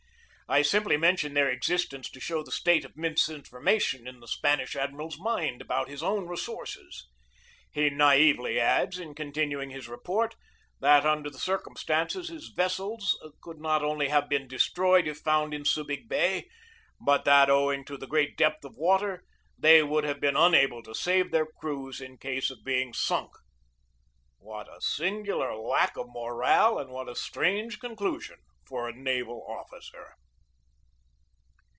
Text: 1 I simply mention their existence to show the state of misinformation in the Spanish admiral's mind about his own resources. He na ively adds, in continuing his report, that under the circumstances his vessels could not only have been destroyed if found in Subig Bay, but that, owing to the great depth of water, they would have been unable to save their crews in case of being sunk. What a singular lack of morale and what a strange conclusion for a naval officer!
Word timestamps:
1 0.47 0.57
I 0.59 0.61
simply 0.63 0.97
mention 0.97 1.33
their 1.33 1.47
existence 1.49 2.09
to 2.11 2.19
show 2.19 2.43
the 2.43 2.51
state 2.51 2.83
of 2.83 2.97
misinformation 2.97 4.05
in 4.05 4.19
the 4.19 4.27
Spanish 4.27 4.75
admiral's 4.75 5.17
mind 5.17 5.61
about 5.61 5.87
his 5.87 6.03
own 6.03 6.27
resources. 6.27 7.07
He 7.71 7.89
na 7.89 8.09
ively 8.09 8.59
adds, 8.59 8.99
in 8.99 9.15
continuing 9.15 9.69
his 9.69 9.87
report, 9.87 10.35
that 10.81 11.05
under 11.05 11.29
the 11.29 11.39
circumstances 11.39 12.27
his 12.27 12.49
vessels 12.49 13.17
could 13.41 13.59
not 13.61 13.81
only 13.81 14.09
have 14.09 14.27
been 14.27 14.45
destroyed 14.49 15.07
if 15.07 15.19
found 15.19 15.53
in 15.53 15.63
Subig 15.63 16.09
Bay, 16.09 16.49
but 16.99 17.23
that, 17.23 17.49
owing 17.49 17.85
to 17.85 17.95
the 17.95 18.05
great 18.05 18.35
depth 18.35 18.65
of 18.65 18.75
water, 18.75 19.23
they 19.57 19.81
would 19.81 20.03
have 20.03 20.19
been 20.19 20.35
unable 20.35 20.83
to 20.83 20.93
save 20.93 21.31
their 21.31 21.45
crews 21.61 22.01
in 22.01 22.17
case 22.17 22.49
of 22.51 22.65
being 22.65 22.91
sunk. 22.93 23.31
What 24.37 24.67
a 24.67 24.81
singular 24.81 25.55
lack 25.55 25.95
of 25.95 26.07
morale 26.09 26.77
and 26.77 26.89
what 26.91 27.07
a 27.07 27.15
strange 27.15 27.79
conclusion 27.79 28.39
for 28.67 28.89
a 28.89 28.93
naval 28.93 29.47
officer! 29.47 30.07